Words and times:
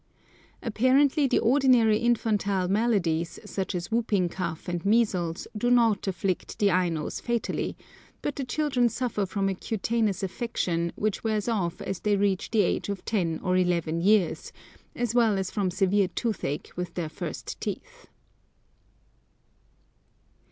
Apparently 0.63 1.27
the 1.27 1.37
ordinary 1.37 1.99
infantile 1.99 2.67
maladies, 2.67 3.39
such 3.45 3.75
as 3.75 3.91
whooping 3.91 4.29
cough 4.29 4.67
and 4.67 4.83
measles, 4.83 5.47
do 5.55 5.69
not 5.69 6.07
afflict 6.07 6.57
the 6.57 6.69
Ainos 6.71 7.21
fatally; 7.21 7.75
but 8.23 8.35
the 8.35 8.43
children 8.43 8.89
suffer 8.89 9.27
from 9.27 9.47
a 9.47 9.53
cutaneous 9.53 10.23
affection, 10.23 10.91
which 10.95 11.23
wears 11.23 11.47
off 11.47 11.83
as 11.83 11.99
they 11.99 12.17
reach 12.17 12.49
the 12.49 12.61
age 12.63 12.89
of 12.89 13.05
ten 13.05 13.39
or 13.43 13.55
eleven 13.55 14.01
years, 14.01 14.51
as 14.95 15.13
well 15.13 15.37
as 15.37 15.51
from 15.51 15.69
severe 15.69 16.07
toothache 16.07 16.71
with 16.75 16.95
their 16.95 17.07
first 17.09 17.61
teeth. 17.61 18.07